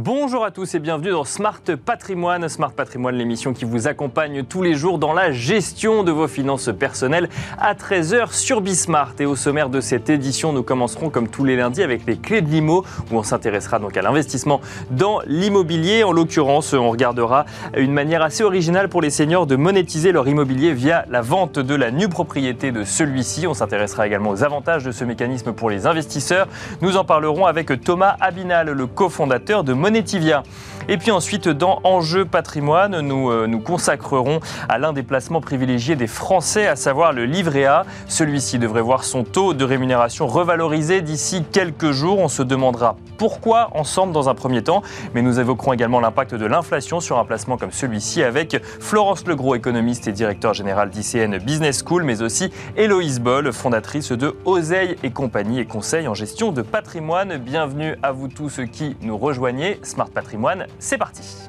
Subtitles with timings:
[0.00, 2.48] Bonjour à tous et bienvenue dans Smart Patrimoine.
[2.48, 6.70] Smart Patrimoine, l'émission qui vous accompagne tous les jours dans la gestion de vos finances
[6.78, 7.28] personnelles
[7.58, 9.14] à 13h sur Bismart.
[9.18, 12.42] Et au sommaire de cette édition, nous commencerons comme tous les lundis avec les clés
[12.42, 14.60] de l'IMO où on s'intéressera donc à l'investissement
[14.92, 16.04] dans l'immobilier.
[16.04, 17.44] En l'occurrence, on regardera
[17.76, 21.74] une manière assez originale pour les seniors de monétiser leur immobilier via la vente de
[21.74, 23.48] la nue propriété de celui-ci.
[23.48, 26.46] On s'intéressera également aux avantages de ce mécanisme pour les investisseurs.
[26.82, 30.42] Nous en parlerons avec Thomas Abinal, le cofondateur de Monetivia.
[30.90, 35.96] Et puis ensuite, dans Enjeu patrimoine, nous euh, nous consacrerons à l'un des placements privilégiés
[35.96, 37.84] des Français, à savoir le livret A.
[38.06, 42.18] Celui-ci devrait voir son taux de rémunération revalorisé d'ici quelques jours.
[42.18, 44.82] On se demandera pourquoi ensemble dans un premier temps,
[45.14, 49.56] mais nous évoquerons également l'impact de l'inflation sur un placement comme celui-ci avec Florence Legros,
[49.56, 55.10] économiste et directeur général d'ICN Business School, mais aussi Héloïse Boll, fondatrice de Oseille et
[55.10, 57.36] compagnie et conseil en gestion de patrimoine.
[57.38, 59.77] Bienvenue à vous tous qui nous rejoignez.
[59.82, 61.48] Smart Patrimoine, c'est parti.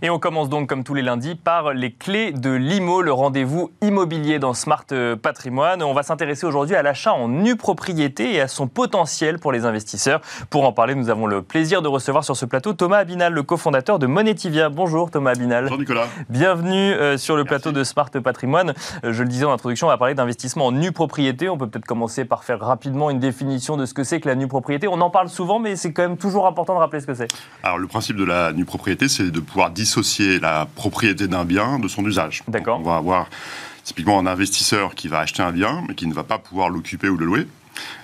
[0.00, 3.72] Et on commence donc, comme tous les lundis, par les clés de l'IMO, le rendez-vous
[3.82, 4.84] immobilier dans Smart
[5.20, 5.82] Patrimoine.
[5.82, 9.64] On va s'intéresser aujourd'hui à l'achat en nue propriété et à son potentiel pour les
[9.64, 10.20] investisseurs.
[10.50, 13.42] Pour en parler, nous avons le plaisir de recevoir sur ce plateau Thomas Abinal, le
[13.42, 14.68] cofondateur de Monetivia.
[14.68, 15.64] Bonjour Thomas Abinal.
[15.64, 16.06] Bonjour Nicolas.
[16.28, 18.74] Bienvenue euh, sur le plateau de Smart Patrimoine.
[19.04, 21.48] Euh, je le disais en introduction, on va parler d'investissement en nue propriété.
[21.48, 24.36] On peut peut-être commencer par faire rapidement une définition de ce que c'est que la
[24.36, 24.86] nue propriété.
[24.86, 27.28] On en parle souvent, mais c'est quand même toujours important de rappeler ce que c'est.
[27.64, 31.78] Alors le principe de la nue propriété, c'est de pouvoir dissocier la propriété d'un bien
[31.78, 32.42] de son usage.
[32.46, 32.78] D'accord.
[32.80, 33.28] On va avoir
[33.84, 37.08] typiquement un investisseur qui va acheter un bien, mais qui ne va pas pouvoir l'occuper
[37.08, 37.46] ou le louer.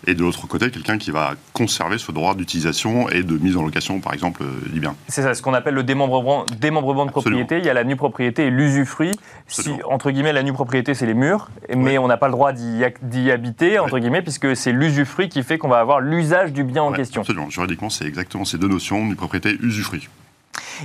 [0.07, 3.63] Et de l'autre côté, quelqu'un qui va conserver ce droit d'utilisation et de mise en
[3.63, 4.95] location, par exemple, euh, du bien.
[5.09, 7.59] C'est ça, ce qu'on appelle le démembrement, démembrement de propriété.
[7.59, 9.11] Il y a la nue propriété et l'usufruit.
[9.49, 12.53] Si, entre guillemets, la nue propriété, c'est les murs, mais on n'a pas le droit
[12.53, 16.83] d'y habiter, entre guillemets, puisque c'est l'usufruit qui fait qu'on va avoir l'usage du bien
[16.83, 17.23] en Ouais, question.
[17.23, 17.51] Absolument.
[17.51, 20.09] Juridiquement, c'est exactement ces deux notions, nue propriété, usufruit.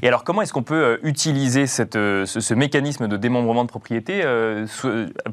[0.02, 3.64] Et alors, comment est-ce qu'on peut euh, utiliser cette, euh, ce, ce mécanisme de démembrement
[3.64, 4.66] de propriété euh,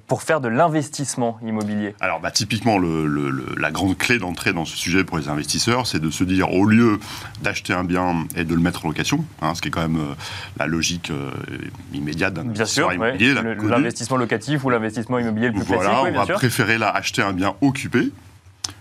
[0.07, 1.95] pour faire de l'investissement immobilier?
[2.01, 5.29] Alors, bah, typiquement, le- le- le- la grande clé d'entrée dans ce sujet pour les
[5.29, 6.99] investisseurs, c'est de se dire, au lieu
[7.43, 10.01] d'acheter un bien et de le mettre en location, hein, ce qui est quand même
[10.59, 11.13] la logique
[11.93, 12.95] immédiate d'un sûr, investisseur ouais.
[12.97, 13.69] immobilier, connue.
[13.71, 16.35] l'investissement locatif ou l'investissement immobilier le plus Voilà, classique, oui, on bien va sûr.
[16.37, 18.11] préférer là acheter un bien occupé,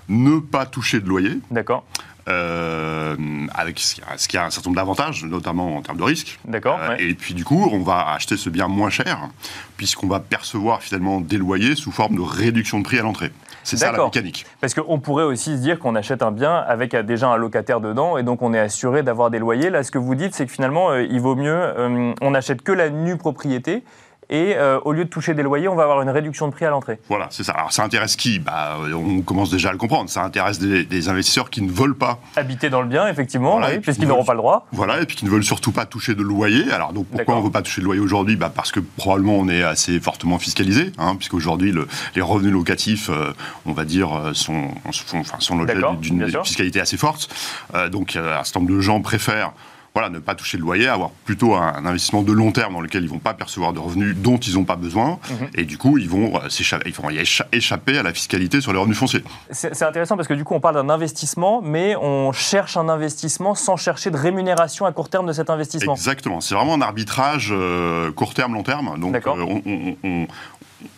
[0.10, 1.84] ne pas toucher de loyer, D'accord,
[2.28, 3.16] euh,
[3.54, 6.04] avec ce qui, a, ce qui a un certain nombre d'avantages, notamment en termes de
[6.04, 6.40] risque.
[6.46, 6.80] d'accord.
[6.82, 7.04] Euh, ouais.
[7.04, 9.30] Et puis du coup, on va acheter ce bien moins cher,
[9.78, 13.32] puisqu'on va percevoir finalement des loyers sous forme de réduction de prix à l'entrée.
[13.64, 14.46] C'est ça la mécanique.
[14.62, 17.80] Parce qu'on pourrait aussi se dire qu'on achète un bien avec euh, déjà un locataire
[17.80, 19.70] dedans et donc on est assuré d'avoir des loyers.
[19.70, 22.72] Là, ce que vous dites, c'est que finalement, euh, il vaut mieux, on n'achète que
[22.72, 23.84] la nue propriété
[24.30, 26.66] et euh, au lieu de toucher des loyers, on va avoir une réduction de prix
[26.66, 27.00] à l'entrée.
[27.10, 27.54] Voilà, c'est ça.
[27.54, 28.40] Alors ça intéresse qui?
[28.40, 30.10] Bah, On commence déjà à le comprendre.
[30.10, 33.74] Ça intéresse des, des investisseurs qui ne veulent pas Habiter dans le bien, effectivement, Voilà,
[33.76, 34.68] oui, puisqu'ils n'auront pas le droit.
[34.72, 36.72] Voilà, et puis qui ne veulent surtout pas toucher de loyer.
[36.72, 38.36] Alors donc pourquoi on ne veut pas toucher de loyer aujourd'hui?
[38.36, 43.10] Bah Parce que probablement on est assez fortement fiscalisé, hein, puisqu'aujourd'hui le- les revenus locatifs,
[43.10, 43.34] euh,
[43.66, 47.30] on va dire, euh, sont, sont, enfin, sont l'objet d'une fiscalité assez forte.
[47.76, 49.52] Euh, donc un certain nombre de gens préfèrent
[49.96, 52.82] voilà, ne pas toucher de loyer, avoir plutôt un, un investissement de long terme dans
[52.82, 55.48] lequel ils vont pas percevoir de revenus dont ils n'ont pas besoin, Mhm.
[55.56, 56.50] et du coup ils vont euh,
[56.86, 57.10] ils vont
[57.54, 59.24] échapper à la fiscalité sur les revenus fonciers.
[59.52, 63.56] C'est intéressant parce que du coup, on parle d'un investissement, mais on cherche un investissement
[63.56, 65.96] sans chercher de rémunération à court terme de cet investissement.
[65.96, 66.42] Exactement.
[66.42, 69.00] C'est vraiment un arbitrage euh, court terme, long terme.
[69.00, 70.28] Donc, euh, on, on- on-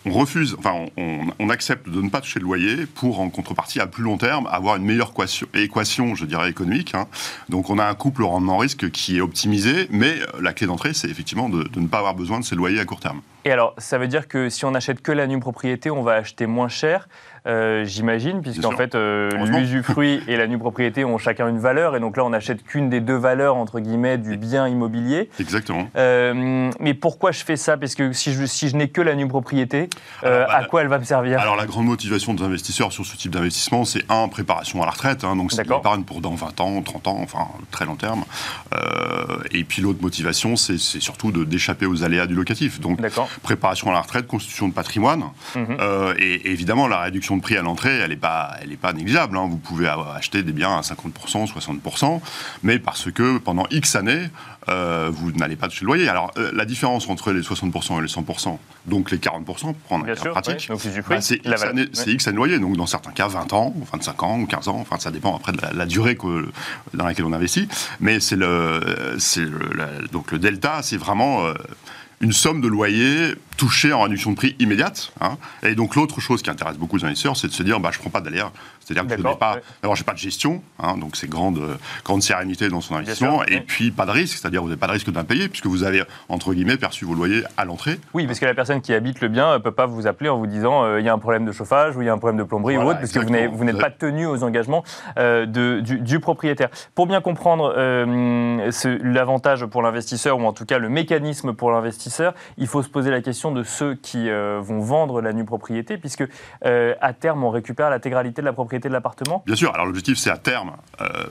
[0.04, 3.86] on refuse, enfin, on, accepte de ne pas toucher le loyer pour, en contrepartie, à
[3.86, 5.12] plus long terme, avoir une meilleure
[5.54, 6.94] équation, économique.
[6.94, 7.06] hein.
[7.48, 11.08] Donc, on a un couple rendement-risque qui est optimisé, mais euh, la clé d'entrée, c'est
[11.08, 13.22] effectivement de, ne pas avoir besoin de ces loyers à court terme.
[13.44, 16.14] Et alors, ça veut dire que si on achète que la nue propriété, on va
[16.14, 17.08] acheter moins cher,
[17.48, 22.00] euh, j'imagine, puisqu'en fait, euh, l'usufruit et la nue propriété ont chacun une valeur, et
[22.00, 25.30] donc là, on n'achète qu'une des deux valeurs, entre guillemets, du bien immobilier.
[25.40, 25.88] Exactement.
[25.96, 27.76] Euh, mais pourquoi je fais ça?
[27.76, 29.88] Parce que si je, si je n'ai que la nue propriété,
[30.24, 31.40] euh, Alors, bah, à quoi elle va me servir?
[31.40, 34.92] Alors la grande motivation des investisseurs sur ce type d'investissement, c'est un, préparation à la
[34.92, 38.24] retraite, hein, donc c'est l'épargne pour dans 20 ans, 30 ans, enfin très long terme.
[38.74, 42.80] Euh, et puis l'autre motivation, c'est surtout d'échapper aux aléas du locatif.
[42.80, 43.00] Donc
[43.42, 45.24] préparation à la retraite, constitution de patrimoine.
[45.56, 48.92] Et, et évidemment, la réduction de prix à l'entrée, elle n'est pas, elle est pas
[48.92, 49.36] négligeable.
[49.36, 49.46] hein.
[49.48, 52.20] Vous pouvez acheter des biens à 50%, 60%,
[52.62, 54.28] mais parce que pendant X années,
[54.68, 56.08] euh, vous n'allez pas toucher le loyer.
[56.08, 60.04] Alors, euh, la différence entre les 60% et les 100%, donc les 40%, pour prendre
[60.04, 60.68] un Bien sûr, pratique,
[61.08, 61.68] bah, c'est X, valeur.
[61.68, 62.58] années- X de loyer.
[62.58, 65.52] Donc, dans certains cas, 20 ans, 25 ans, ou 15 ans, enfin, ça dépend après
[65.52, 66.48] de la, la durée que-
[66.92, 67.66] dans laquelle on investit.
[68.00, 68.80] Mais c'est le,
[69.36, 71.54] le, la- donc le delta, c'est vraiment euh,
[72.20, 75.12] une somme de loyer toucher en réduction de prix immédiate.
[75.20, 75.36] Hein.
[75.62, 77.98] Et donc l'autre chose qui intéresse beaucoup les investisseurs, c'est de se dire, bah, je
[77.98, 78.52] prends pas d'aléa.
[78.88, 81.60] C'est-à-dire que je n'ai pas, d'abord, j'ai pas de gestion, hein, donc c'est grande,
[82.04, 84.92] grande sérénité dans son investissement, et puis pas de risque, c'est-à-dire vous n'avez pas de
[84.92, 87.98] risque d'impayé, puisque vous avez, entre guillemets, perçu vos loyers à l'entrée.
[88.14, 90.38] Oui, parce que la personne qui habite le bien ne peut pas vous appeler en
[90.38, 92.18] vous disant, euh, il y a un problème de chauffage, ou il y a un
[92.18, 94.84] problème de plomberie, ou autre, parce que vous n'êtes pas tenu aux engagements
[95.18, 96.68] euh, de, du, propriétaire.
[96.94, 98.70] Pour bien comprendre euh,
[99.02, 103.10] l'avantage pour l'investisseur, ou en tout cas le mécanisme pour l'investisseur, il faut se poser
[103.10, 106.24] la question de ceux qui vont vendre la nue propriété, puisque
[106.62, 109.42] à terme, on récupère l'intégralité de la propriété de l'appartement?
[109.46, 110.72] Bien sûr, alors l'objectif, c'est à terme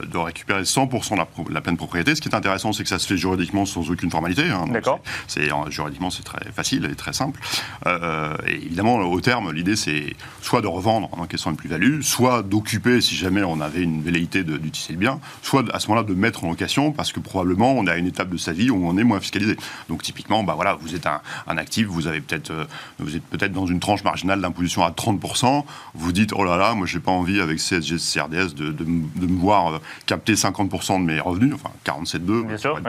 [0.06, 2.14] de récupérer 100% de la, la, pleine propriété.
[2.14, 4.48] Ce qui est intéressant, c'est que ça se fait juridiquement sans aucune formalité.
[4.50, 5.00] Hein, D'accord.
[5.26, 7.40] C'est juridiquement, c'est très facile et très simple.
[7.86, 12.42] Euh, et évidemment, au terme, l'idée, c'est soit de revendre en encaissant une plus-value, soit
[12.42, 16.14] d'occuper, si jamais on avait une velléité d'utiliser le bien, soit à ce moment-là de
[16.14, 18.96] mettre en location, parce que probablement, on a une étape de sa vie où on
[18.98, 19.56] est moins fiscalisé.
[19.88, 21.20] Donc, typiquement, bah voilà, vous êtes un,
[21.58, 22.64] actif, vous avez peut-être, euh,
[22.98, 25.64] vous êtes peut-être dans une tranche marginale d'imposition à 30%,
[25.94, 29.38] vous dites, oh là là, moi, j'ai pas envie avec CSG, CRDS de, de, me
[29.38, 32.80] voir euh, capter 50% de mes revenus, enfin 47,2, Bien sûr,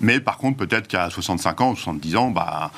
[0.00, 2.70] Mais par contre, peut-être qu'à 65 ans, 70 ans, bah,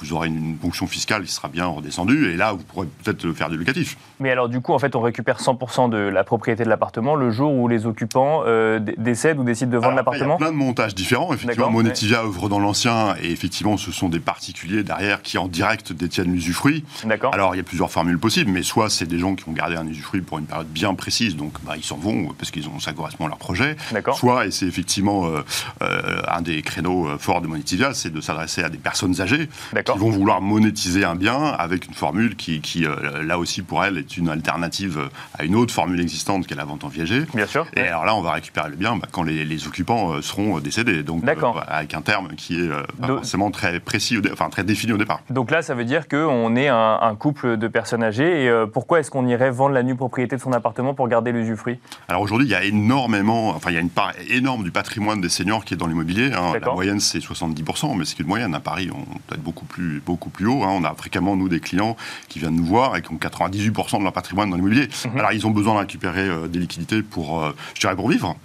[0.00, 3.48] vous aurez une ponction fiscale qui sera bien redescendue, et là, vous pourrez peut-être faire
[3.48, 3.96] du locatif.
[4.20, 7.30] Mais alors, du coup, en fait, on récupère 100% de la propriété de l'appartement le
[7.30, 10.52] jour où les occupants euh, décèdent ou décident de vendre l'appartement Il y a plein
[10.52, 11.32] de montages différents.
[11.32, 15.92] Effectivement, Monetivia œuvre dans l'ancien, et effectivement, ce sont des particuliers derrière qui, en direct,
[15.92, 16.84] détiennent l'usufruit.
[17.04, 17.34] D'accord.
[17.34, 19.76] Alors, il y a plusieurs formules possibles, mais soit c'est des gens qui ont gardé
[19.76, 22.80] un usufruit pour une période bien précise, donc bah, ils s'en vont parce qu'ils ont
[22.80, 23.76] ça correspond à leur projet.
[24.14, 25.42] Soit, et c'est effectivement euh,
[25.82, 29.48] euh, un des créneaux forts de Monetivia, c'est de s'adresser à des personnes âgées
[29.84, 33.84] qui vont vouloir monétiser un bien avec une formule qui, qui euh, là aussi pour
[33.84, 35.08] elle, est une alternative
[35.38, 37.24] à une autre formule existante qu'est la vente en viager.
[37.34, 37.66] Bien sûr.
[37.74, 40.58] Et alors là, on va récupérer le bien bah, quand les, les, occupants euh, seront
[40.60, 41.02] décédés.
[41.02, 41.34] Donc, euh,
[41.66, 42.70] avec un terme qui est
[43.00, 45.20] pas forcément très précis, enfin très défini au départ.
[45.30, 48.44] Donc là, ça veut dire qu'on est un, un, couple de personnes âgées.
[48.44, 51.78] Et pourquoi est-ce qu'on irait vendre la nue propriété de son appartement pour garder l'usufruit?
[52.08, 55.20] Alors aujourd'hui, il y a énormément, enfin il y a une part énorme du patrimoine
[55.20, 56.32] des seniors qui est dans l'immobilier.
[56.32, 56.52] Hein.
[56.60, 58.54] La moyenne, c'est 70%, mais c'est une moyenne.
[58.54, 60.62] À Paris, on peut être beaucoup plus beaucoup plus haut.
[60.64, 60.70] Hein.
[60.70, 61.96] On a fréquemment, nous, des clients
[62.28, 64.88] qui viennent nous voir et qui ont 98% de leur patrimoine dans l'immobilier.
[65.04, 65.18] Mhm.
[65.18, 68.36] Alors, ils ont besoin de récupérer euh, des liquidités pour, euh, je dirais, pour vivre.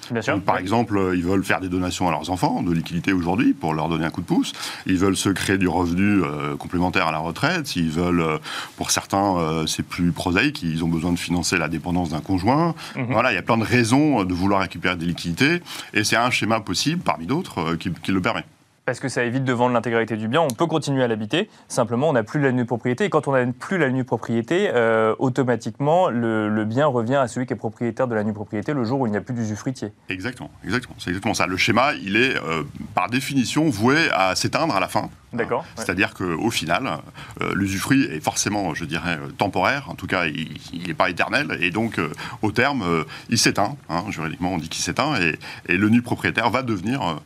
[0.45, 3.73] par exemple, euh, ils veulent faire des donations à leurs enfants de liquidités aujourd'hui pour
[3.73, 4.53] leur donner un coup de pouce.
[4.85, 6.21] Ils veulent se créer du revenu
[6.57, 7.75] complémentaire à la retraite.
[7.75, 8.39] Ils veulent,
[8.77, 10.63] pour certains, c'est plus prosaïque.
[10.63, 12.75] Ils ont besoin de financer la dépendance d'un conjoint.
[12.95, 13.07] Mhm.
[13.11, 15.61] Voilà, il y a plein de raisons de vouloir récupérer des liquidités.
[15.93, 18.45] Et c'est un schéma possible, parmi d'autres, qui le permet
[18.85, 20.41] parce que ça évite de vendre l'intégralité du bien.
[20.41, 23.05] On peut continuer à l'habiter, simplement on n'a plus la nue propriété.
[23.05, 27.45] Et quand on n'a plus la nue propriété, euh, automatiquement le, bien revient à celui
[27.45, 29.91] qui est propriétaire de la nue propriété le jour où il n'y a plus d'usufruitier.
[30.09, 30.95] Exactement, exactement.
[30.97, 31.47] C'est exactement ça.
[31.47, 32.63] Le schéma, il est euh,
[32.95, 35.09] par définition voué à s'éteindre à la fin.
[35.33, 35.63] D'accord.
[35.75, 36.99] C'est-à-dire qu'au final,
[37.41, 39.89] euh, l'usufruit est forcément, je dirais, temporaire.
[39.89, 41.57] En tout cas, il n'est pas éternel.
[41.61, 42.01] Et donc,
[42.41, 43.77] au terme, il s'éteint.
[43.89, 45.15] Hein, juridiquement, on dit qu'il s'éteint.
[45.21, 45.39] Et,
[45.69, 47.21] et, le nu propriétaire va devenir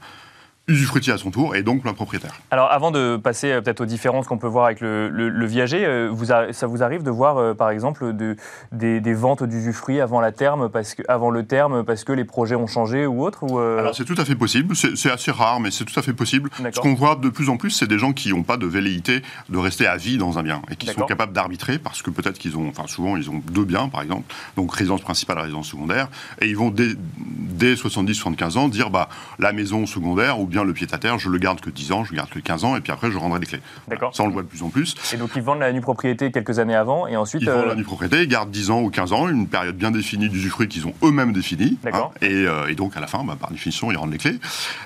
[0.68, 2.34] usufruitier à son tour et donc plein propriétaire.
[2.50, 6.10] Alors avant de passer euh, peut-être aux différences qu'on peut voir avec le, viager, euh,
[6.12, 8.36] vous ça vous arrive de voir euh, par exemple de,
[8.72, 12.56] des, ventes d'usufruit avant, la terme parce que, avant le terme parce que les projets
[12.56, 15.70] ont changé ou autre ou Alors c'est tout à fait possible, c'est assez rare mais
[15.70, 16.50] c'est tout à fait possible.
[16.74, 19.22] Ce qu'on voit de plus en plus c'est des gens qui n'ont pas de velléité
[19.50, 22.40] de rester à vie dans un bien et qui sont capables d'arbitrer parce que peut-être
[22.40, 26.08] qu'ils ont, enfin souvent ils ont deux biens par exemple, donc résidence principale, résidence secondaire
[26.42, 30.74] et ils vont dès, dès 70-75 ans dire bah la maison secondaire ou bien le
[30.74, 32.76] pied à terre, je le garde que 10 ans, je le garde que 15 ans,
[32.76, 33.62] et puis après, je rendrai les clés.
[33.88, 34.16] D'accord.
[34.16, 34.96] Ça, on le voit de plus en plus.
[35.14, 37.42] Et donc, ils vendent la nue propriété quelques années avant, et ensuite.
[37.42, 39.76] Ils vendent euh, la nue propriété, ils gardent 10 ans ou 15 ans, une période
[39.76, 41.78] bien définie d'usufruit qu'ils ont eux-mêmes définie.
[41.78, 41.80] Hein.
[41.84, 42.14] D'accord.
[42.22, 44.40] et, et, donc, à la fin, bah, par définition, ils rendent les clés.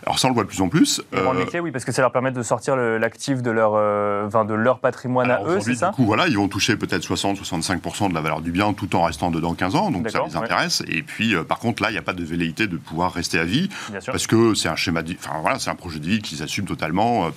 [0.05, 1.01] Alors, ça, on le voit de plus en plus.
[1.13, 3.51] Ils rendent les euh, clés, oui, parce que ça leur permet de sortir l'actif de,
[3.51, 6.75] leur, euh, de leur patrimoine à eux, c'est ça Du coup, voilà, ils vont toucher
[6.75, 10.23] peut-être 60-65% de la valeur du bien tout en restant dedans 15 ans, donc ça
[10.25, 10.83] les intéresse.
[10.87, 13.45] Et puis, par contre, là, il n'y a pas de velléité de pouvoir rester à
[13.45, 13.69] vie,
[14.05, 17.25] parce que c'est un schéma, enfin voilà, c'est un projet de vie qu'ils assument totalement
[17.25, 17.29] euh,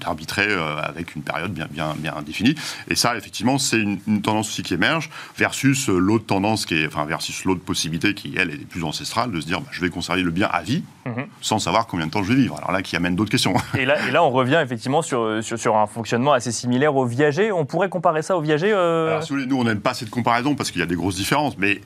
[0.00, 2.54] d'arbitrer euh, avec une période bien, bien, bien définie.
[2.88, 6.86] Et ça, effectivement, c'est une, tendance aussi qui émerge, versus euh, l'autre tendance, qui est,
[6.86, 9.90] enfin, versus l'autre possibilité qui, elle, est plus ancestrale, de se dire, bah, je vais
[9.90, 11.26] conserver le bien à vie, mhm.
[11.40, 12.56] sans savoir combien de temps je vais vivre.
[12.58, 13.54] Alors là, qui amène d'autres questions.
[13.78, 17.52] Et là, et là, on revient effectivement sur, sur, un fonctionnement assez similaire au viager.
[17.52, 20.10] On pourrait comparer ça au viager Alors, si vous voulez, nous, on n'aime pas cette
[20.10, 21.80] comparaison, parce qu'il y a des grosses différences, mais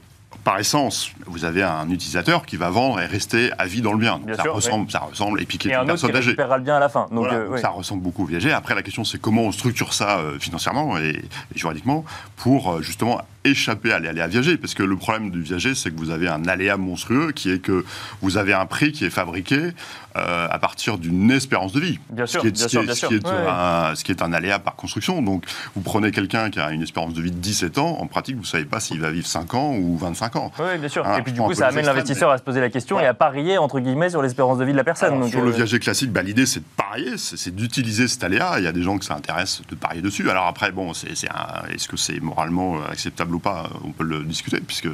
[0.47, 3.99] par essence, vous avez un utilisateur qui va vendre et rester à vie dans le
[3.99, 4.21] bien.
[4.37, 6.37] ça, ressemble, ça ressemble, et puis qui est une personne âgée.
[6.39, 7.09] le bien à la fin.
[7.11, 8.53] Donc, euh, Ça ressemble beaucoup au viager.
[8.53, 11.25] Après, la question, c'est comment on structure ça euh, financièrement et,
[11.57, 12.05] juridiquement
[12.37, 15.99] pour euh, justement échapper à l'aléa viager, parce que le problème du viager, c'est que
[15.99, 17.85] vous avez un aléa monstrueux qui est que
[18.23, 19.73] vous avez un prix qui est fabriqué
[20.17, 21.99] euh, à partir d'une espérance de vie.
[22.11, 23.09] Bien sûr, ce qui est, bien sûr, bien ce sûr.
[23.09, 25.21] qui est Ouais, un, ce qui est un aléa par construction.
[25.21, 28.35] Donc, vous prenez quelqu'un qui a une espérance de vie de 17 ans, en pratique,
[28.37, 30.53] vous ne savez pas s'il va vivre 5 ans ou 25 ans.
[30.59, 31.03] Oui, bien sûr.
[31.07, 33.03] Ah, et puis du coup, ça amène l'investisseur à se poser la question Ouais.
[33.05, 35.09] et à parier, entre guillemets, sur l'espérance de vie de la personne.
[35.09, 38.25] Alors, Donc, sur le euh, viager classique, bah, l'idée c'est de parier, c'est d'utiliser cet
[38.25, 38.55] aléa.
[38.59, 40.31] Il y a des gens que ça intéresse de parier dessus.
[40.31, 44.05] Alors après, bon, c'est un- est-ce que c'est moralement euh, acceptable ou pas On peut
[44.05, 44.89] le discuter, puisque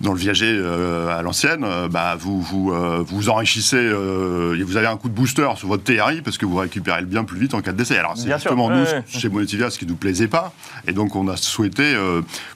[0.00, 4.76] dans le viager euh, à l'ancienne, euh, bah, vous vous, euh, vous enrichissez, et vous
[4.76, 7.38] avez un coup de booster sur votre TRI parce que vous récupérez le bien plus
[7.38, 7.96] vite en cas de décès.
[7.98, 9.04] Alors c'est sûr, justement ouais, nous, ouais.
[9.08, 10.52] chez Monetivia, ce qui nous plaisait pas.
[10.86, 11.94] Et donc on a souhaité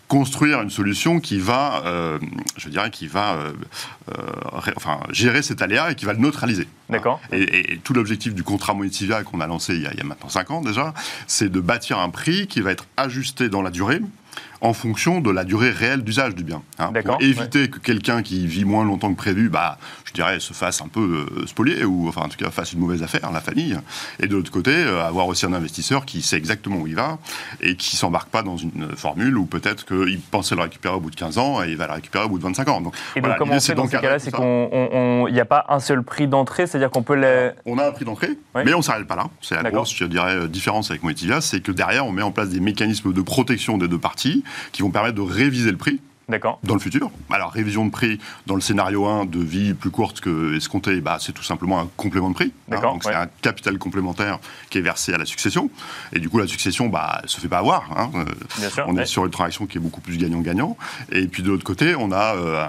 [0.08, 1.82] construire une solution qui va,
[2.56, 3.38] je dirais, qui va
[4.52, 6.68] ré- enfin, gérer cet aléa et qui va le neutraliser.
[6.88, 7.20] D'accord.
[7.32, 9.98] Et, et- et tout l'objectif du contrat Monetivia qu'on a lancé il y a, il
[9.98, 10.92] y a maintenant 5 ans déjà,
[11.26, 14.00] c'est de bâtir un prix qui va être ajusté dans la durée
[14.60, 16.62] en fonction de la durée réelle d'usage du bien.
[16.78, 20.52] hein, pour éviter que quelqu'un qui vit moins longtemps que prévu, bah, je dirais, se
[20.52, 23.40] fasse un peu euh, spolier, ou enfin en tout cas fasse une mauvaise affaire, la
[23.40, 23.78] famille.
[24.20, 27.18] Et de l'autre côté, euh, avoir aussi un investisseur qui sait exactement où il va
[27.60, 31.10] et qui s'embarque pas dans une formule où peut-être qu'il pensait le récupérer au bout
[31.10, 32.80] de 15 ans et il va le récupérer au bout de 25 ans.
[32.80, 35.64] Donc, Et donc, voilà, comment on fait dans ces cas-là C'est qu'il n'y a pas
[35.68, 37.50] un seul prix d'entrée, c'est-à-dire qu'on peut les.
[37.66, 38.62] On a un prix d'entrée, Oui.
[38.64, 39.24] mais on s'arrête pas là.
[39.40, 42.30] C'est la grosse, je dirais, euh, différence avec Moetivia, c'est que derrière, on met en
[42.32, 46.00] place des mécanismes de protection des deux parties qui vont permettre de réviser le prix
[46.30, 46.58] D'accord.
[46.62, 47.10] dans le futur.
[47.30, 51.18] Alors, révision de prix dans le scénario 1 de vie plus courte que escompté, bah,
[51.20, 52.52] c'est tout simplement un complément de prix.
[52.72, 52.80] hein.
[52.80, 53.12] Donc, ouais.
[53.12, 54.38] c'est un capital complémentaire
[54.70, 55.70] qui est versé à la succession.
[56.12, 57.90] Et du coup, la succession, bah, elle se fait pas avoir.
[57.98, 58.10] hein.
[58.14, 58.24] Euh,
[58.58, 58.84] Bien sûr.
[58.88, 59.02] on ouais.
[59.02, 60.76] est sur une transaction qui est beaucoup plus gagnant-gagnant.
[61.12, 62.66] Et puis de l'autre côté, on a euh,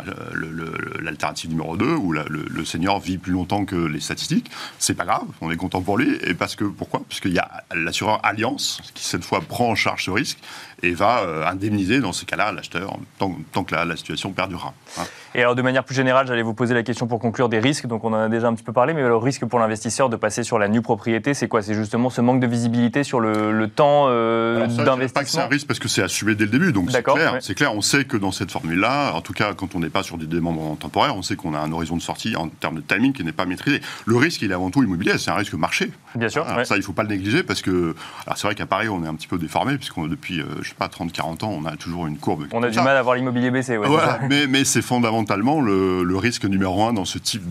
[1.01, 4.50] l'alternative numéro 2, où la- le, le senior vit plus longtemps que les statistiques.
[4.80, 6.18] C'est pas grave, on est content pour lui.
[6.24, 7.01] Et parce que, pourquoi?
[7.08, 10.39] Puisqu'il y a l'assureur Alliance, qui cette fois prend en charge ce risque
[10.84, 14.74] et va euh, indemniser dans ces cas-là l'acheteur tant, tant que la, la situation perdurera.
[14.98, 15.03] hein.
[15.33, 17.88] Et alors, de manière plus générale, j'allais vous poser la question pour conclure des risques.
[17.88, 20.15] Donc, on en a déjà un petit peu parlé, mais le risque pour l'investisseur de
[20.15, 21.61] passer sur la nue propriété, c'est quoi?
[21.61, 24.85] C'est justement ce manque de visibilité sur le, le temps euh, dirais pas que c'est
[24.85, 25.43] d'investissement?
[25.43, 27.33] un risque parce que c'est assumé dès le début, donc c'est clair.
[27.33, 27.39] ouais.
[27.41, 30.03] C'est clair, on sait que dans cette formule-là, en tout cas quand on n'est pas
[30.03, 32.81] sur des démembrements temporaires, on sait qu'on a un horizon de sortie en termes de
[32.81, 33.81] timing qui n'est pas maîtrisé.
[34.05, 35.91] Le risque, il est avant tout immobilier, c'est un risque marché.
[36.15, 36.45] Bien sûr.
[36.45, 36.65] Alors ouais.
[36.65, 37.95] ça, il ne faut pas le négliger parce que,
[38.25, 40.69] alors c'est vrai qu'à Paris, on est un petit peu déformé puisqu'on depuis, euh, je
[40.69, 42.47] sais pas, 30-40 ans, on a toujours une courbe.
[42.51, 42.83] On a du ça.
[42.83, 43.77] mal à voir l'immobilier baisser.
[43.77, 43.88] ouais,
[44.29, 44.81] mais, mais c'est
[45.25, 47.47] fondamentalement le, le risque numéro un dans ce type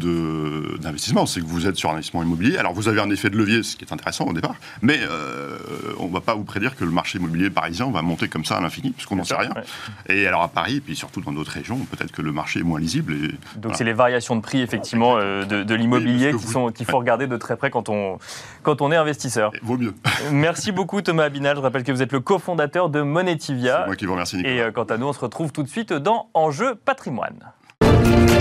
[0.81, 2.57] d'investissement, c'est que vous êtes sur un investissement immobilier.
[2.59, 5.59] Alors vous avez un effet de levier, ce qui est intéressant au départ, mais euh,
[5.99, 8.57] on ne va pas vous prédire que le marché immobilier parisien va monter comme ça
[8.57, 9.51] à l'infini, puisqu'on n'en sait rien.
[9.55, 10.15] ouais.
[10.15, 12.65] Et alors à Paris, et puis surtout dans d'autres régions, peut-être que le marché est
[12.65, 13.15] moins lisible.
[13.15, 13.77] Et, Donc voilà.
[13.77, 16.67] c'est les variations de prix effectivement euh, de, de l'immobilier Oui, parce qui que sont
[16.67, 18.19] vous- qu'il faut regarder de très près quand on
[18.63, 19.53] quand on est investisseur.
[19.55, 19.95] Et vaut mieux.
[20.33, 21.57] Merci beaucoup Thomas Abinal.
[21.57, 23.85] Je rappelle que vous êtes le cofondateur de C'est Monetivia.
[23.87, 24.55] moi qui vous remercie, Nicolas.
[24.55, 27.53] Et euh, quant à nous, on se retrouve tout de suite dans Enjeu patrimoine.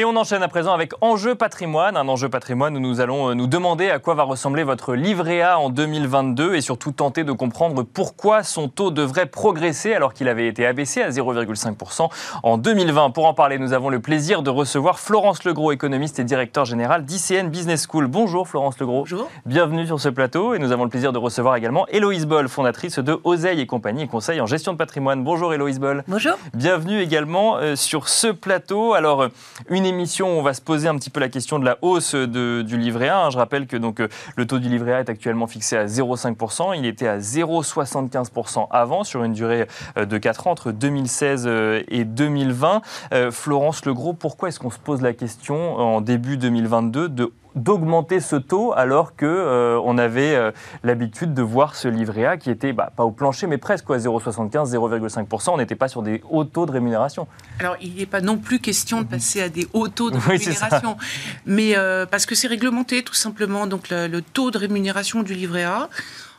[0.00, 3.34] Et on enchaîne à présent avec Enjeu patrimoine, un enjeu patrimoine où nous allons euh,
[3.34, 7.32] nous demander à quoi va ressembler votre livret A en 2022 et surtout tenter de
[7.32, 12.08] comprendre pourquoi son taux devrait progresser alors qu'il avait été abaissé à 0,5%
[12.42, 13.10] en 2020.
[13.10, 17.04] Pour en parler, nous avons le plaisir de recevoir Florence Legros, économiste et directeur général
[17.04, 18.06] d'ICN Business School.
[18.06, 19.00] Bonjour Florence Legros.
[19.00, 19.28] Bonjour.
[19.44, 23.00] Bienvenue sur ce plateau et nous avons le plaisir de recevoir également Héloïse Boll, fondatrice
[23.00, 25.22] de Oseille et compagnie et conseil en gestion de patrimoine.
[25.24, 26.04] Bonjour Héloïse Boll.
[26.08, 26.38] Bonjour.
[26.54, 28.94] Bienvenue également euh, sur ce plateau.
[28.94, 29.28] Alors, euh,
[29.68, 32.78] une émission on va se poser un petit peu la question de la hausse du
[32.78, 33.24] livret A.
[33.24, 33.30] hein.
[33.30, 36.76] Je rappelle que donc, euh, le taux du livret A est actuellement fixé à 0,5%.
[36.76, 39.66] Il était à 0,75% avant, sur une durée
[39.98, 42.82] euh, de 4 ans, entre 2016 euh, et 2020.
[43.12, 48.20] Euh, Florence Legros, pourquoi est-ce qu'on se pose la question en début 2022 de d'augmenter
[48.20, 50.52] ce taux alors que euh, on avait euh,
[50.82, 53.98] l'habitude de voir ce livret A qui était bah, pas au plancher mais presque quoi,
[53.98, 55.50] 0,75 0,5%.
[55.50, 57.26] On n'était pas sur des hauts taux de rémunération.
[57.58, 60.36] Alors, il n'est pas non plus question de passer à des hauts taux de Oui,
[60.36, 60.96] rémunération,
[61.46, 63.66] mais euh, parce que c'est réglementé tout simplement.
[63.66, 65.88] Donc, le, le taux de rémunération du livret A,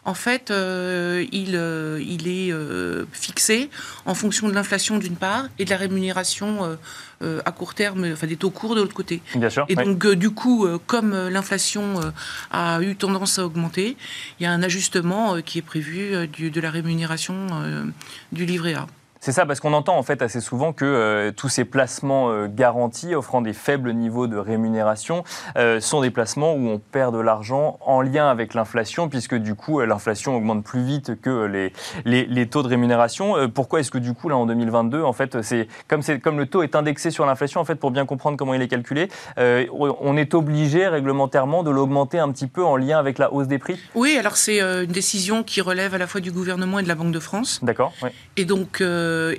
[0.03, 3.69] en fait, euh, il, euh, il est euh, fixé
[4.05, 6.75] en fonction de l'inflation d'une part et de la rémunération euh,
[7.21, 9.21] euh, à court terme, enfin des taux courts de l'autre côté.
[9.35, 9.65] Bien sûr.
[9.69, 9.85] Et oui.
[9.85, 12.09] donc, du coup, euh, comme l'inflation euh,
[12.51, 13.95] a eu tendance à augmenter,
[14.39, 17.85] il y a un ajustement qui est prévu du- de la rémunération euh,
[18.31, 18.87] du livret A.
[19.23, 22.47] C'est ça, parce qu'on entend en fait assez souvent que euh, tous ces placements euh,
[22.49, 25.23] garantis offrant des faibles niveaux de rémunération
[25.57, 29.53] euh, sont des placements où on perd de l'argent en lien avec l'inflation, puisque du
[29.53, 31.71] coup l'inflation augmente plus vite que les,
[32.03, 33.35] les, les taux de rémunération.
[33.53, 36.63] pourquoi est-ce que du coup là en 2022, en fait, c'est comme, comme le taux
[36.63, 40.33] est indexé sur l'inflation, en fait, pour bien comprendre comment il est calculé, on est
[40.33, 43.77] obligé réglementairement de l'augmenter un petit peu en lien avec la hausse des prix?
[43.93, 46.95] Oui, alors c'est une décision qui relève à la fois du gouvernement et de la
[46.95, 47.59] Banque de France.
[47.61, 47.93] D'accord.
[48.35, 48.81] Et donc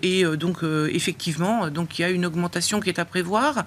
[0.02, 3.64] et euh, donc euh, effectivement, donc il y a une augmentation qui est à prévoir.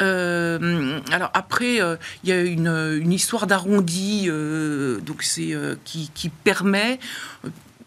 [0.00, 1.76] alors après,
[2.24, 6.98] il y a une, histoire d'arrondi, donc c'est qui, permet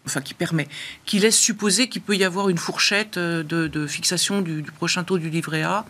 [0.06, 0.66] enfin qui permet,
[1.04, 5.18] qui laisse supposer qu'il peut y avoir une fourchette euh, de, fixation du, prochain taux
[5.18, 5.84] du livret A.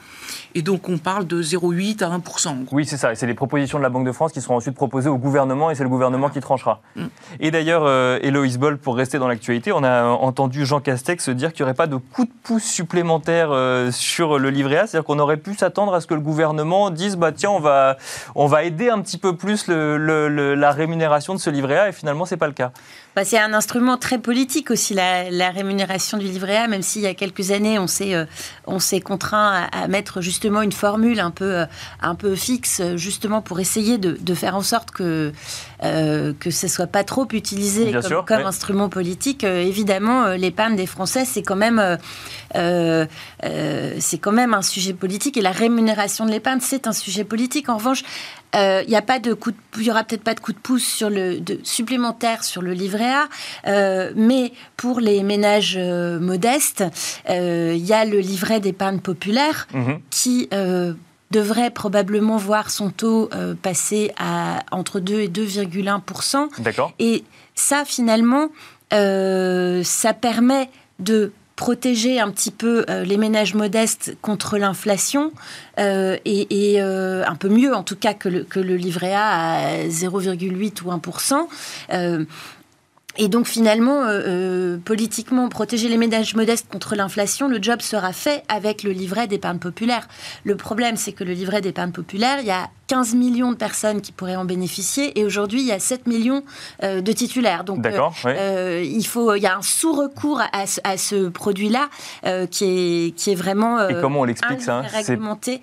[0.55, 2.67] Et donc on parle de 0,8 à 1%.
[2.73, 3.12] Oui, c'est ça.
[3.12, 5.71] Et c'est les propositions de la Banque de France qui seront ensuite proposées au gouvernement
[5.71, 6.81] et c'est le gouvernement qui tranchera.
[6.97, 7.05] Mm.
[7.40, 11.52] Et d'ailleurs, euh, Héloïse Boll, pour rester dans l'actualité, on a entendu Jean Castex dire
[11.52, 14.87] qu'il n'y aurait pas de coup de pouce supplémentaire euh, sur le livret A.
[14.87, 17.97] C'est-à-dire qu'on aurait pu s'attendre à ce que le gouvernement dise bah, tiens, on va,
[18.35, 22.25] on va aider un petit peu plus la rémunération de ce livret A et finalement,
[22.25, 22.73] ce n'est pas le cas.
[23.17, 27.07] Bah, c'est un instrument très politique aussi, la, rémunération du livret A, même s'il y
[27.07, 28.25] a quelques années, on s'est, euh,
[28.67, 31.67] on s'est contraint à, mettre justement une formule un peu, euh,
[32.00, 35.33] un peu fixe, justement pour essayer de, de faire en sorte que,
[35.83, 37.93] euh, que ce ne soit pas trop utilisé
[38.26, 39.43] comme, instrument politique.
[39.43, 41.99] évidemment, l'épargne des Français, c'est quand même...
[42.55, 47.69] c'est quand même un sujet politique et la rémunération de l'épargne, c'est un sujet politique.
[47.69, 48.05] En revanche,
[48.54, 50.59] il euh, n'y a pas de coup il y aura peut-être pas de coup de
[50.59, 53.28] pouce sur le de, supplémentaire sur le livret A,
[53.66, 56.85] euh, mais pour les ménages euh, modestes,
[57.28, 60.00] il y a le livret d'épargne populaire mhm.
[60.11, 60.49] qui
[61.30, 63.30] devrait probablement voir son taux
[63.62, 66.92] passer à entre 2 et 2,1 D'accord.
[66.99, 67.23] Et
[67.54, 68.49] ça, finalement,
[68.90, 75.31] ça permet de protéger un petit peu euh, les ménages modestes contre l'inflation
[75.79, 79.26] euh, et, euh, un peu mieux en tout cas que le, que le livret A
[79.26, 82.26] à 0,8 ou 1%.
[83.19, 88.12] Et donc finalement, euh, euh, politiquement, protéger les ménages modestes contre l'inflation, le job sera
[88.12, 90.09] fait avec le livret d'épargne populaire.
[90.45, 94.00] Le problème, c'est que le livret d'épargne populaire, il y a 15 millions de personnes
[94.00, 96.45] qui pourraient en bénéficier et aujourd'hui, il y a 7 millions
[96.83, 97.64] euh, de titulaires.
[97.64, 101.88] Donc il, faut, il y a un sous-recours à, à, ce produit-là
[102.50, 103.88] qui, est, qui est vraiment...
[103.88, 104.81] et comment on l'explique ça?
[104.81, 105.61] réglementé.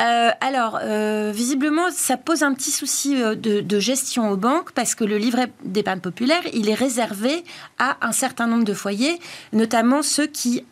[0.00, 4.94] Euh, alors, euh, visiblement, ça pose un petit souci euh, de, gestion aux banques parce
[4.94, 7.44] que le livret d'épargne populaire, il est réservé
[7.78, 9.18] à un certain nombre de foyers,
[9.52, 10.64] notamment ceux qui...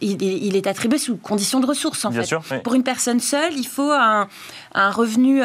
[0.00, 2.62] Il, est attribué sous conditions de ressources, en fait.
[2.62, 4.28] Pour une personne seule, il faut un,
[4.74, 5.40] un revenu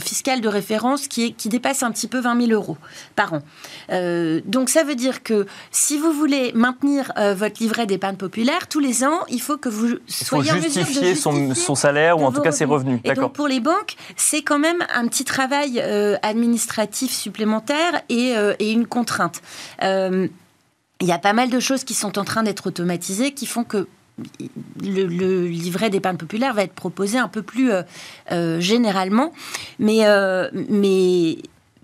[0.00, 2.76] fiscal de référence qui, est, qui dépasse un petit peu 20 000 euros
[3.16, 3.42] par an.
[4.46, 9.04] donc, ça veut dire que si vous voulez maintenir votre livret d'épargne populaire, tous les
[9.04, 12.32] ans, il faut que vous soyez en mesure de justifier son, son salaire ou en
[12.32, 13.00] tout cas ses revenus.
[13.04, 18.36] Et donc pour les banques, c'est quand même un petit travail euh, administratif supplémentaire et,
[18.36, 19.42] euh, et une contrainte.
[19.82, 20.28] Euh,
[21.00, 23.64] il y a pas mal de choses qui sont en train d'être automatisées qui font
[23.64, 23.86] que
[24.82, 27.70] le, le livret d'épargne populaire va être proposé un peu plus
[28.58, 29.32] généralement.
[29.78, 30.00] Mais,
[30.68, 31.38] mais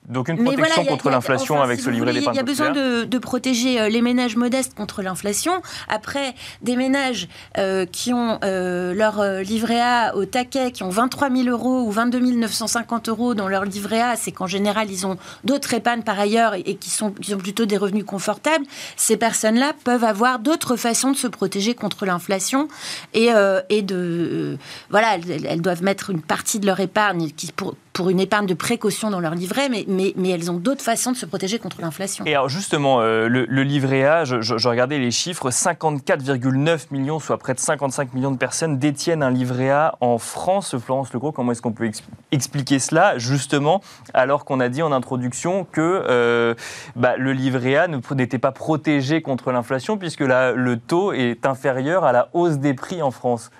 [0.08, 3.80] donc une protection contre l'inflation avec ce livret d'épargne Il y a besoin de, protéger
[3.80, 5.62] euh, les ménages modestes contre l'inflation.
[5.88, 11.30] Après, des ménages euh, qui ont euh, leur livret A au taquet, qui ont 23
[11.30, 15.16] 000 euros ou 22 950 euros dans leur livret A, c'est qu'en général, ils ont
[15.44, 18.64] d'autres épargnes par ailleurs et, qui, sont, qui ont plutôt des revenus confortables.
[18.96, 22.68] Ces personnes-là peuvent avoir d'autres façons de se protéger contre l'inflation
[23.14, 23.30] et,
[23.68, 24.58] et de...
[24.90, 28.46] voilà, elles, elles, doivent mettre une partie de leur épargne qui, pour, pour une épargne
[28.46, 31.60] de précaution dans leur livret, mais, mais, mais elles ont d'autres façons de se protéger
[31.60, 32.24] contre l'inflation.
[32.26, 37.54] Et alors justement, euh, le, livret A, je, regardais les chiffres, 54,9 millions, soit près
[37.54, 40.76] de 55 millions de personnes détiennent un livret A en France.
[40.76, 41.88] Florence Legros, comment est-ce qu'on peut
[42.32, 43.80] expliquer cela, justement,
[44.12, 46.54] alors qu'on a dit en introduction que euh,
[46.96, 52.04] bah, le livret A n'était pas protégé contre l'inflation, puisque là, le taux est inférieur
[52.04, 53.52] à la hausse des prix en France?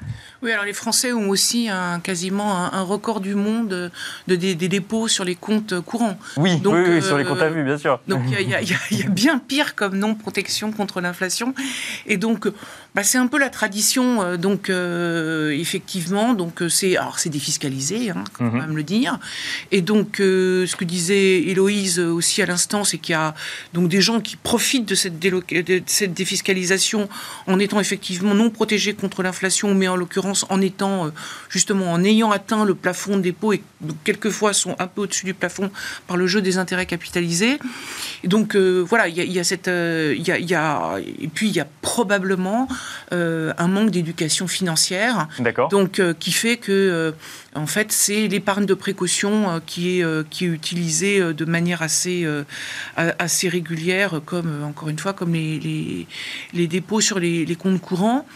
[0.44, 3.90] Oui, alors les Français ont aussi un, quasiment un, record du monde
[4.26, 6.18] de, des, dépôts sur les comptes courants.
[6.36, 8.00] Oui, donc, oui, sur les comptes à vue, bien sûr.
[8.08, 11.54] Donc il y, a bien pire comme non-protection contre l'inflation.
[12.06, 12.48] Et donc,
[12.94, 17.28] bah, c'est un peu la tradition, euh, donc euh, effectivement, donc euh, c'est alors c'est
[17.28, 18.58] défiscalisé, hein, quand Mhm.
[18.60, 19.18] même le dire.
[19.72, 23.34] Et donc ce que disait Héloïse aussi à l'instant, c'est qu'il y a
[23.72, 27.08] donc des gens qui profitent de cette, déloca- de cette défiscalisation
[27.48, 31.10] en étant effectivement non protégés contre l'inflation, mais en l'occurrence en étant euh,
[31.48, 35.24] justement en ayant atteint le plafond de dépôt et donc, quelquefois sont un peu au-dessus
[35.26, 35.70] du plafond
[36.06, 37.58] par le jeu des intérêts capitalisés.
[38.22, 40.54] Et donc voilà, il y a, il y a cette, il y a, il y
[40.54, 42.68] a- et puis il y a probablement
[43.10, 45.68] un manque d'éducation financière, D'accord.
[45.68, 47.12] donc euh, qui fait que euh,
[47.54, 51.44] en fait c'est l'épargne de précaution euh, qui est euh, qui est utilisée euh, de
[51.44, 52.44] manière assez euh,
[52.96, 56.06] assez régulière, comme euh, encore une fois comme les les,
[56.52, 58.26] les dépôts sur les, les comptes courants.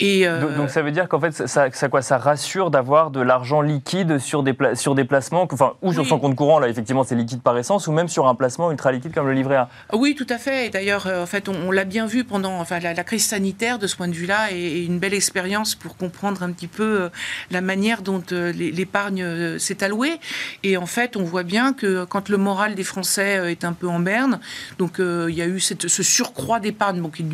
[0.00, 3.20] Et euh, Donc, donc ça veut dire qu'en fait, ça, quoi, ça rassure d'avoir de
[3.20, 6.08] l'argent liquide sur des, sur des placements, enfin, ou sur Oui.
[6.08, 8.92] son compte courant, là effectivement c'est liquide par essence, ou même sur un placement ultra
[8.92, 9.68] liquide comme le livret A.
[9.92, 10.66] Oui, tout à fait.
[10.66, 13.24] Et d'ailleurs, euh, en fait, on, on l'a bien vu pendant enfin, la, la crise
[13.26, 16.66] sanitaire de ce point de vue-là, et, et une belle expérience pour comprendre un petit
[16.68, 17.08] peu euh,
[17.50, 20.18] la manière dont l'épargne s'est allouée.
[20.62, 23.88] Et en fait, on voit bien que quand le moral des Français est un peu
[23.88, 24.40] en berne,
[24.78, 27.26] donc euh, il y a eu cette, ce surcroît d'épargne, donc il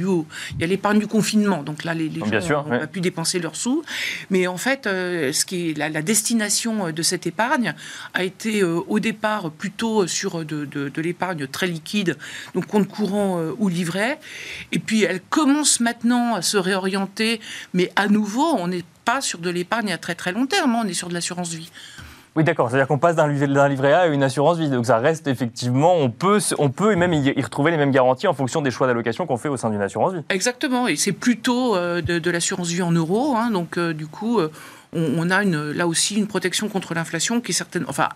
[0.60, 2.78] y a l'épargne du confinement, donc là les, les Bien sûr, n'ont ouais.
[2.80, 3.82] pas pu dépenser leurs sous,
[4.30, 7.74] mais en fait, euh, ce qui est la, la destination euh, de cette épargne
[8.14, 12.16] a été euh, au départ plutôt sur de, de- de l'épargne très liquide,
[12.54, 14.18] donc compte courant ou livret.
[14.72, 17.40] Et puis elle commence maintenant à se réorienter,
[17.74, 20.82] mais à nouveau, on n'est pas sur de l'épargne à très très long terme, hein,
[20.84, 21.70] on est sur de l'assurance vie.
[22.34, 22.70] Oui, d'accord.
[22.70, 24.70] C'est-à-dire qu'on passe d'un livret, A à une assurance vie.
[24.70, 28.34] Donc ça reste effectivement, on peut, on peut même y, retrouver les mêmes garanties en
[28.34, 30.22] fonction des choix d'allocation qu'on fait au sein d'une assurance vie.
[30.30, 34.38] Exactement, et c'est plutôt euh, de, l'assurance vie en euros, hein, donc euh, du coup,
[34.38, 34.50] euh,
[34.94, 38.08] on, a là aussi une protection contre l'inflation qui est certaine, enfin,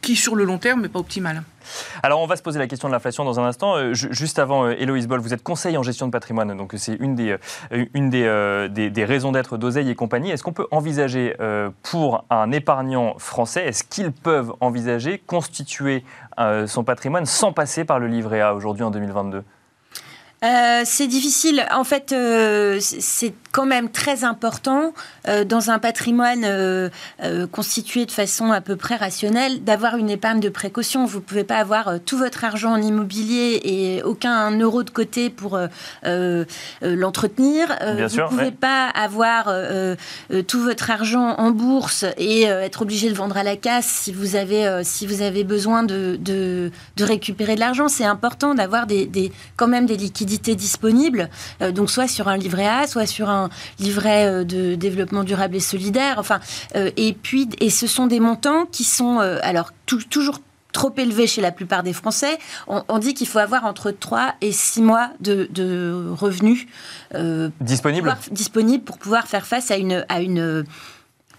[0.00, 1.42] qui sur le long terme n'est pas optimale.
[2.02, 3.76] Alors on va se poser la question de l'inflation dans un instant.
[3.76, 6.72] Euh, ju- juste avant, euh, Héloïse Boll, vous êtes conseiller en gestion de patrimoine, donc
[6.76, 7.36] c'est une des,
[7.72, 10.30] euh, des, euh, raisons d'être d'Oseille et compagnie.
[10.30, 16.04] Est-ce qu'on peut envisager euh, pour un épargnant français, est-ce qu'ils peuvent envisager constituer
[16.38, 19.42] euh, son patrimoine sans passer par le livret A aujourd'hui en 2022
[20.42, 21.66] Euh, c'est difficile.
[21.70, 24.94] En fait, euh, c'est- quand même très important
[25.26, 26.46] euh, dans un patrimoine
[27.50, 31.04] constitué de façon à peu près rationnelle d'avoir une épargne de précaution.
[31.04, 35.30] Vous ne pouvez pas avoir tout votre argent en immobilier et aucun euro de côté
[35.30, 35.58] pour
[36.80, 37.76] l'entretenir.
[37.80, 38.50] Vous ne pouvez ouais.
[38.52, 39.52] pas avoir
[40.46, 44.12] tout votre argent en bourse et être obligé de le vendre à la casse si
[44.12, 47.88] vous avez, si vous avez besoin de, de, de récupérer de l'argent.
[47.88, 51.28] C'est important d'avoir des, des, quand même des liquidités disponibles,
[51.62, 55.56] euh, donc soit sur un livret A, soit sur un livret euh, de développement durable
[55.56, 56.16] et solidaire.
[56.18, 56.40] Enfin,
[56.76, 60.38] euh, et puis, et ce sont des montants qui sont alors tou- toujours
[60.72, 62.38] trop élevés chez la plupart des Français.
[62.68, 66.66] On, on dit qu'il faut avoir entre 3 et 6 mois de, de revenus
[67.16, 70.64] euh, Disponible pouvoir- disponible pour pouvoir faire face à une à une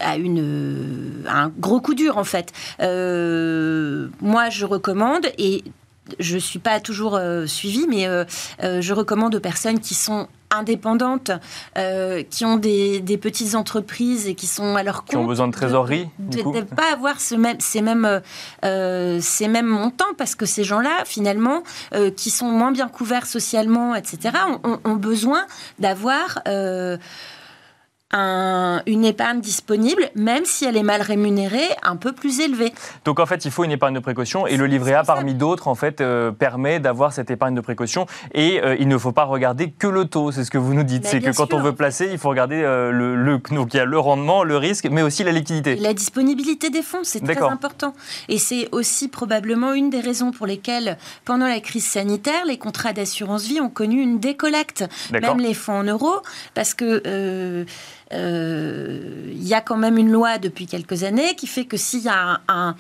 [0.01, 2.51] à une à un gros coup dur en fait.
[2.81, 5.63] Euh, moi, je recommande et
[6.19, 8.25] je suis pas toujours euh, suivie, mais euh,
[8.63, 11.31] euh, je recommande aux personnes qui sont indépendantes,
[11.77, 15.09] euh, qui ont des, des petites entreprises et qui sont à leur compte.
[15.09, 18.21] Qui ont besoin de trésorerie, De ne pas avoir ce même, ces, mêmes,
[18.65, 23.25] euh, ces mêmes montants, parce que ces gens-là, finalement, euh, qui sont moins bien couverts
[23.25, 25.45] socialement, etc., ont, besoin
[25.79, 26.39] d'avoir
[28.13, 32.73] un- une épargne disponible, même si elle est mal rémunérée, un peu plus élevée.
[33.05, 35.67] Donc en fait, il faut une épargne de précaution et le livret A, parmi d'autres,
[35.67, 38.05] en fait, euh, permet d'avoir cette épargne de précaution.
[38.33, 40.83] Et euh, il ne faut pas regarder que le taux, c'est ce que vous nous
[40.83, 41.03] dites.
[41.03, 43.77] Bah, c'est que quand on veut placer, il faut regarder euh, le, le- donc il
[43.77, 45.75] y a le rendement, le risque, mais aussi la liquidité.
[45.75, 47.93] La disponibilité des fonds, c'est très important.
[48.29, 52.93] Et c'est aussi probablement une des raisons pour lesquelles, pendant la crise sanitaire, les contrats
[52.93, 54.85] d'assurance vie ont connu une décollecte.
[55.11, 56.21] Même les fonds en euros,
[56.53, 57.65] parce que
[58.13, 62.09] il y a quand même une loi depuis quelques années qui fait que s'il y
[62.09, 62.75] a un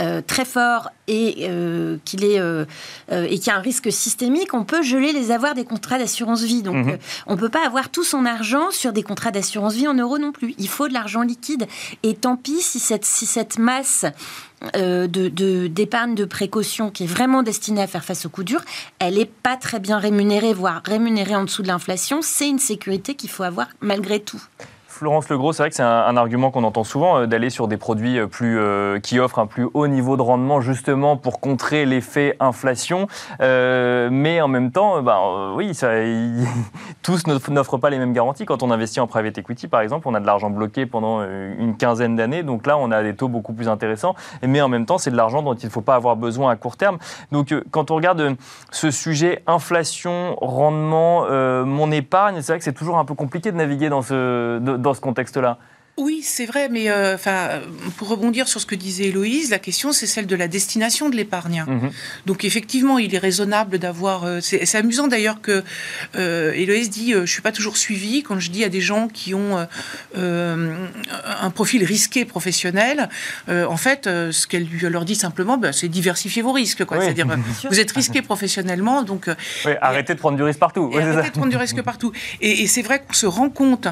[0.00, 2.64] euh, très fort et euh, qu'il est euh,
[3.12, 5.98] euh, et qu'il y a un risque systémique, on peut geler les avoirs des contrats
[5.98, 6.62] d'assurance vie.
[6.62, 9.94] Donc euh, on peut pas avoir tout son argent sur des contrats d'assurance vie en
[9.94, 10.54] euros non plus.
[10.58, 11.66] Il faut de l'argent liquide.
[12.02, 14.04] Et tant pis si cette si cette masse
[14.74, 18.42] euh, de de- d'épargne de, précaution qui est vraiment destinée à faire face au coup
[18.42, 18.62] dur,
[18.98, 22.20] elle est pas très bien rémunérée, voire rémunérée en dessous de l'inflation.
[22.22, 24.42] C'est une sécurité qu'il faut avoir malgré tout.
[24.96, 27.76] Florence Legros, c'est vrai que c'est un, argument qu'on entend souvent, euh, d'aller sur des
[27.76, 31.84] produits euh, plus, euh, qui offrent un plus haut niveau de rendement, justement pour contrer
[31.84, 33.06] l'effet inflation.
[33.38, 35.72] mais en même temps, ben, oui,
[37.02, 38.46] tous n'offrent pas les mêmes garanties.
[38.46, 41.76] Quand on investit en private equity, par exemple, on a de l'argent bloqué pendant une
[41.76, 42.42] quinzaine d'années.
[42.42, 44.14] Donc là, on a des taux beaucoup plus intéressants.
[44.42, 46.56] Mais en même temps, c'est de l'argent dont il ne faut pas avoir besoin à
[46.56, 46.96] court terme.
[47.32, 48.36] Donc quand on regarde
[48.70, 51.26] ce sujet inflation, rendement,
[51.64, 54.94] mon épargne, c'est vrai que c'est toujours un peu compliqué de naviguer dans ce, dans
[54.94, 55.58] ce contexte-là.
[55.98, 57.62] Oui, c'est vrai, mais euh, enfin,
[57.96, 61.16] pour rebondir sur ce que disait Héloïse, la question c'est celle de la destination de
[61.16, 61.64] l'épargne.
[61.66, 61.90] Mhm.
[62.26, 64.24] Donc effectivement, il est raisonnable d'avoir.
[64.24, 65.64] Euh, c'est amusant d'ailleurs que
[66.16, 69.32] euh, Héloïse dit je suis pas toujours suivie quand je dis à des gens qui
[69.32, 69.66] ont
[70.14, 73.08] un profil risqué professionnel.
[73.48, 76.84] en fait, ce qu'elle leur dit simplement, bah, c'est diversifier vos risques.
[76.86, 77.26] C'est-à-dire
[77.70, 79.30] vous êtes risqué professionnellement, donc
[79.80, 80.92] arrêtez de prendre du risque partout.
[80.94, 82.12] arrêtez de prendre du risque partout.
[82.42, 83.88] Et, et c'est vrai qu'on se rend compte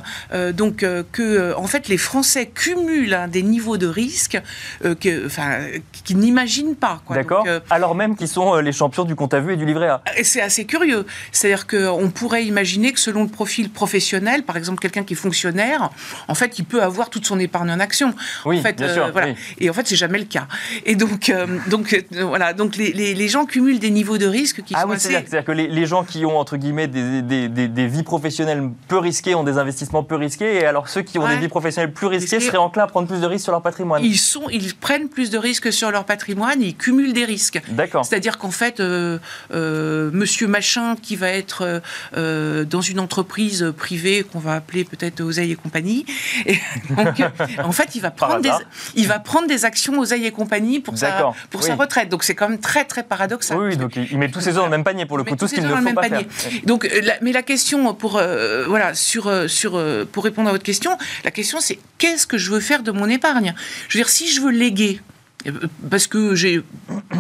[0.53, 4.37] donc que en fait les les Français cumulent des niveaux de risque
[4.85, 7.01] euh, qu'ils n'imaginent pas.
[7.09, 7.45] D'accord.
[7.47, 9.87] Euh, Alors même qu'ils sont euh, les champions du compte à vue et du livret
[9.87, 10.03] A.
[10.25, 11.07] C'est assez curieux.
[11.31, 15.91] C'est-à-dire qu'on pourrait imaginer que selon le profil professionnel, par exemple quelqu'un qui est fonctionnaire,
[16.27, 18.13] en fait, il peut avoir toute son épargne en action.
[18.45, 19.29] Oui, en fait, bien sûr, voilà.
[19.61, 20.49] Et en fait, c'est jamais le cas.
[20.87, 21.33] Et donc,
[21.69, 24.97] donc voilà, donc les, les, gens cumulent des niveaux de risque qui ah sont oui,
[24.97, 25.11] assez...
[25.11, 28.99] C'est-à-dire que les, les, gens qui ont entre guillemets des, des, des, vies professionnelles peu
[28.99, 32.07] risquées ont des investissements peu risqués, et alors ceux qui ont des vies professionnelles plus
[32.07, 34.05] risqués seraient enclins à prendre plus de risques sur leur patrimoine.
[34.05, 37.61] Ils, sont, ils prennent plus de risques sur leur patrimoine, ils cumulent des risques.
[37.69, 38.05] D'accord.
[38.05, 39.19] C'est-à-dire qu'en fait, euh,
[39.53, 41.83] euh, monsieur machin qui va être
[42.17, 46.05] euh, dans une entreprise privée qu'on va appeler peut-être Oseille et compagnie,
[46.47, 46.59] et
[46.91, 47.23] donc,
[47.63, 48.51] en fait, il va, prendre des,
[48.95, 52.09] il va prendre des actions Oseille et compagnie pour, sa, pour sa retraite.
[52.09, 53.59] Donc c'est quand même très, très paradoxal.
[53.59, 55.47] Oui, donc il met tous ses œufs dans le même panier pour le coup, tout
[55.47, 56.27] ce qu'il ne faut pas panier.
[56.29, 56.53] faire.
[56.65, 56.91] Donc,
[57.23, 58.21] mais la question pour,
[58.69, 62.61] voilà, sur, sur, pour répondre à votre question, la question c'est qu'est-ce que je veux
[62.61, 63.55] faire de mon épargne?
[63.89, 65.01] Je veux dire, si je veux léguer,
[65.47, 65.53] euh,
[65.91, 66.63] parce que j'ai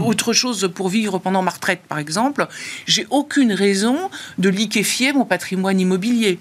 [0.03, 2.47] autre chose pour vivre pendant ma retraite, par exemple,
[2.87, 6.38] j'ai aucune raison de liquéfier mon patrimoine immobilier.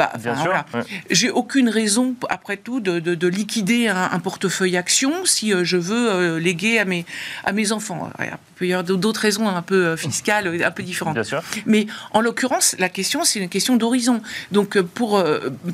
[0.00, 0.64] Bah, Bien sûr.
[1.10, 6.40] J'ai aucune raison, après tout, de, liquider un, portefeuille action si euh, je veux euh,
[6.40, 7.04] léguer à mes,
[7.44, 8.10] à mes enfants.
[8.18, 11.14] Il peut y avoir d'autres raisons un peu euh, fiscales, un peu différentes.
[11.14, 11.42] Bien sûr.
[11.66, 14.22] Mais en l'occurrence, la question, c'est une question d'horizon.
[14.52, 15.22] Donc, pour,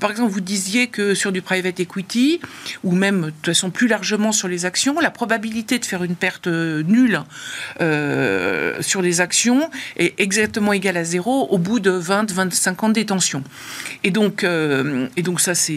[0.01, 2.41] par exemple, vous disiez que sur du private equity,
[2.83, 6.17] ou même, de toute façon, plus largement sur les actions, la probabilité de faire une
[6.17, 7.23] perte nulle
[8.81, 13.45] sur les actions est exactement égale à zéro au bout de 20-25 ans de détention.
[14.03, 15.77] Et donc, euh, et donc ça, c'est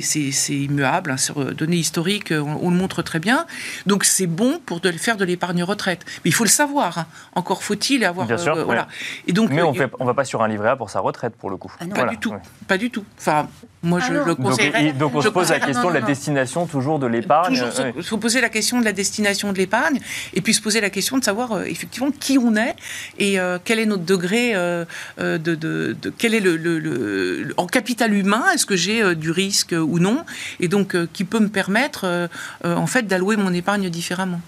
[0.49, 1.11] immuable.
[1.11, 3.45] Hein, sur euh, données historiques, euh, on, le montre très bien.
[3.85, 6.05] Donc, c'est bon pour de, faire de l'épargne retraite.
[6.23, 6.99] Mais il faut le savoir.
[6.99, 7.05] Hein.
[7.35, 8.27] Encore faut-il avoir.
[8.27, 8.63] Bien sûr.
[8.63, 8.87] voilà.
[9.27, 11.49] Et donc, Mais on ne va pas sur un livret A pour sa retraite, pour
[11.49, 11.73] le coup.
[11.81, 12.33] Ah pas du tout.
[12.65, 13.03] Pas du tout.
[13.17, 13.49] Enfin,
[13.81, 14.93] moi, je ah le conseillerais.
[14.93, 17.61] Donc, on se pose la question de la destination toujours de l'épargne.
[17.95, 19.99] Il faut poser la question de la destination de l'épargne
[20.33, 22.75] et puis se poser la question de savoir effectivement qui on est
[23.17, 28.65] et quel est notre degré de, de, quel est le, le en capital humain, est-ce
[28.65, 30.25] que j'ai euh, du risque euh, ou non
[30.59, 32.29] Et donc, euh, qui peut me permettre,
[32.63, 34.41] en fait, d'allouer mon épargne différemment.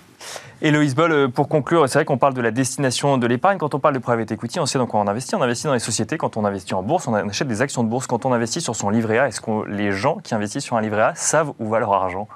[0.62, 3.58] Héloïse Boll, pour conclure, c'est vrai qu'on parle de la destination de l'épargne.
[3.58, 5.36] Quand on parle de private equity, on sait dans quoi on investit.
[5.36, 6.18] On investit dans les sociétés.
[6.18, 8.08] Quand on investit en bourse, on achète des actions de bourse.
[8.08, 10.82] Quand on investit sur son livret A, est-ce que les gens qui investissent sur un
[10.82, 12.28] livret A savent où va leur argent?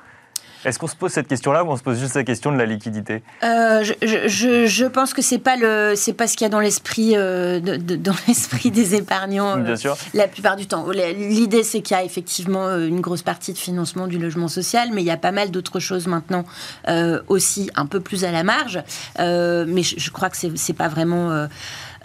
[0.66, 2.66] Est-ce qu'on se pose cette question-là ou on se pose juste la question de la
[2.66, 3.22] liquidité?
[3.44, 7.14] Euh, je, pense que c'est pas le, c'est pas ce qu'il y a dans l'esprit,
[7.16, 9.58] euh, dans l'esprit des épargnants.
[9.58, 9.96] Bien euh, sûr.
[10.14, 10.88] La plupart du temps.
[10.90, 15.04] L'idée, c'est qu'il y a effectivement une grosse partie de financement du logement social, mais
[15.04, 16.46] il y a pas mal d'autres choses maintenant
[17.28, 18.82] aussi un peu plus à la marge.
[19.20, 21.48] mais je, crois que c'est pas vraiment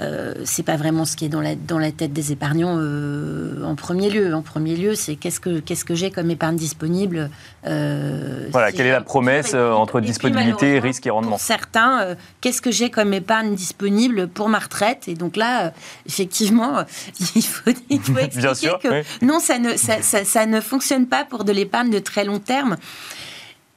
[0.00, 3.64] euh, c'est pas vraiment ce qui est dans la, dans la tête des épargnants euh,
[3.64, 4.34] en premier lieu.
[4.34, 7.30] En premier lieu, c'est qu'est-ce que, qu'est-ce que j'ai comme épargne disponible
[7.66, 12.90] euh, Voilà, quelle est la promesse entre disponibilité, risque et rendement certains, qu'est-ce que j'ai
[12.90, 15.08] comme épargne disponible pour ma retraite?
[15.08, 15.72] Et donc là,
[16.06, 16.84] effectivement,
[17.34, 21.44] il faut, il faut expliquer que non, ça ne, ça, ça ne fonctionne pas pour
[21.44, 22.76] de l'épargne de très long terme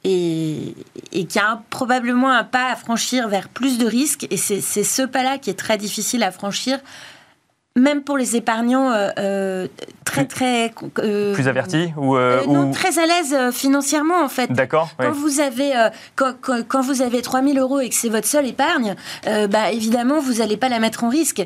[0.04, 0.74] et,
[1.12, 4.26] et qu'il y a probablement un pas à franchir vers plus de risques.
[4.30, 6.78] Et c'est ce pas-là qui est très difficile à franchir
[7.76, 9.66] même pour les épargnants euh, euh,
[10.04, 14.52] très très euh, plus avertis ou, non, très à l'aise financièrement en fait.
[14.52, 14.90] D'accord.
[14.96, 15.72] Quand vous avez
[16.14, 20.34] quand, quand, vous avez 3000 euros et que c'est votre seule épargne, bah évidemment vous
[20.34, 21.42] n'allez pas la mettre en risque.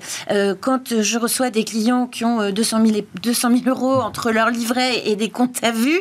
[0.61, 5.09] quand je reçois des clients qui ont 200 000 200 000 euros entre leur livret
[5.09, 6.01] et des comptes à vue,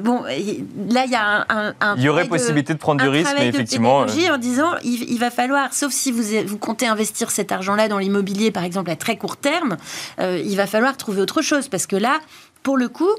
[0.00, 3.34] bon là il y a un, un, il y aurait possibilité de, prendre du risque,
[3.38, 7.52] mais effectivement en disant il, il, va falloir sauf si vous vous comptez investir cet
[7.52, 9.49] argent-là dans l'immobilier par exemple à très court terme
[10.18, 12.20] euh, il va falloir trouver autre chose parce que là,
[12.62, 13.10] pour le coup,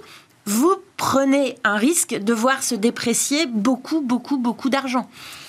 [0.46, 5.08] vous prenez un risque de voir se déprécier beaucoup, beaucoup, beaucoup d'argent.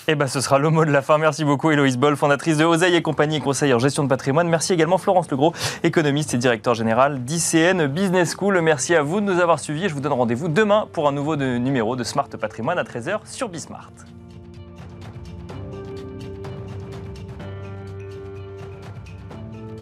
[0.09, 1.17] Eh ben, ce sera le mot de la fin.
[1.17, 4.49] Merci beaucoup, Héloïse Boll, fondatrice de Oseille et compagnie et conseillère en gestion de patrimoine.
[4.49, 8.61] Merci également, Florence Legros, économiste et directeur général d'ICN Business School.
[8.61, 9.89] Merci à vous de nous avoir suivis.
[9.89, 13.49] Je vous donne rendez-vous demain pour un nouveau numéro de Smart Patrimoine à 13h sur
[13.49, 13.91] Bismart.